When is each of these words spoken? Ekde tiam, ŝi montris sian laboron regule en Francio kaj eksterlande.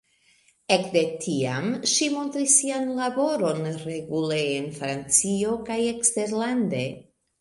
Ekde 0.75 1.01
tiam, 1.25 1.67
ŝi 1.91 2.07
montris 2.15 2.55
sian 2.61 2.89
laboron 3.01 3.61
regule 3.83 4.41
en 4.57 4.73
Francio 4.81 5.55
kaj 5.69 5.79
eksterlande. 5.95 6.83